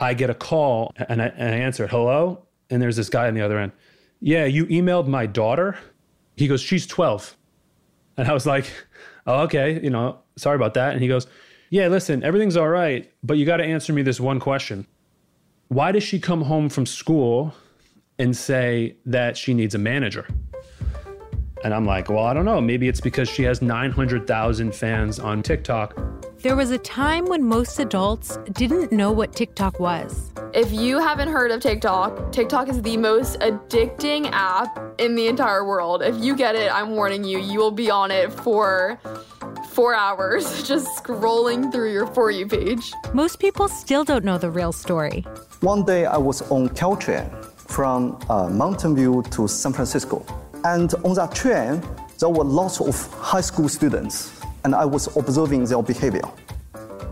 [0.00, 2.46] I get a call and I, and I answer hello?
[2.70, 3.72] And there's this guy on the other end.
[4.20, 5.78] Yeah, you emailed my daughter?
[6.36, 7.36] He goes, she's 12.
[8.16, 8.70] And I was like,
[9.26, 10.92] oh, okay, you know, sorry about that.
[10.92, 11.26] And he goes,
[11.70, 14.86] yeah, listen, everything's all right, but you got to answer me this one question.
[15.68, 17.54] Why does she come home from school
[18.18, 20.26] and say that she needs a manager?
[21.64, 22.60] And I'm like, well, I don't know.
[22.60, 26.07] Maybe it's because she has 900,000 fans on TikTok.
[26.40, 30.30] There was a time when most adults didn't know what TikTok was.
[30.54, 35.64] If you haven't heard of TikTok, TikTok is the most addicting app in the entire
[35.64, 36.00] world.
[36.00, 39.00] If you get it, I'm warning you, you will be on it for
[39.70, 42.92] four hours just scrolling through your For You page.
[43.12, 45.22] Most people still don't know the real story.
[45.60, 50.24] One day I was on Caltrain from uh, Mountain View to San Francisco.
[50.64, 51.82] And on that train,
[52.20, 54.37] there were lots of high school students,
[54.68, 56.28] and I was observing their behavior.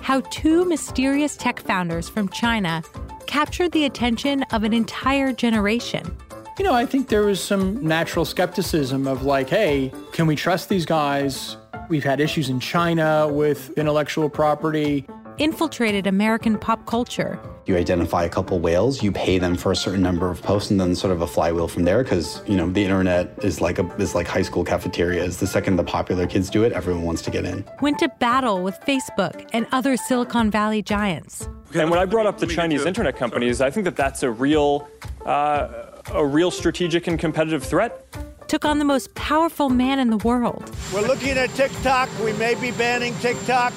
[0.00, 2.82] How two mysterious tech founders from China
[3.26, 6.16] captured the attention of an entire generation.
[6.58, 10.70] You know, I think there was some natural skepticism of like, hey, can we trust
[10.70, 11.58] these guys?
[11.90, 15.06] We've had issues in China with intellectual property.
[15.36, 20.02] Infiltrated American pop culture you identify a couple whales, you pay them for a certain
[20.02, 22.02] number of posts, and then sort of a flywheel from there.
[22.02, 25.38] Because you know the internet is like a is like high school cafeterias.
[25.38, 27.64] The second the popular kids do it, everyone wants to get in.
[27.80, 31.48] Went to battle with Facebook and other Silicon Valley giants.
[31.74, 34.88] And when I brought up the Chinese internet companies, I think that that's a real
[35.24, 38.04] uh, a real strategic and competitive threat.
[38.48, 40.70] Took on the most powerful man in the world.
[40.92, 42.10] We're looking at TikTok.
[42.22, 43.72] We may be banning TikTok.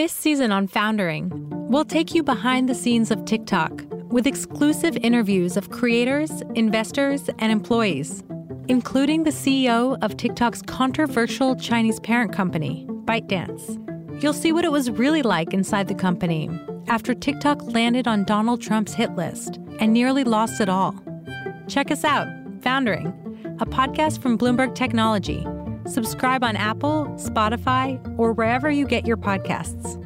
[0.00, 1.30] This season on Foundering,
[1.68, 7.52] we'll take you behind the scenes of TikTok with exclusive interviews of creators, investors, and
[7.52, 8.24] employees,
[8.68, 14.22] including the CEO of TikTok's controversial Chinese parent company, ByteDance.
[14.22, 16.48] You'll see what it was really like inside the company
[16.88, 20.94] after TikTok landed on Donald Trump's hit list and nearly lost it all.
[21.68, 22.26] Check us out,
[22.62, 23.08] Foundering,
[23.60, 25.44] a podcast from Bloomberg Technology
[25.86, 29.99] Subscribe on Apple, Spotify, or wherever you get your podcasts.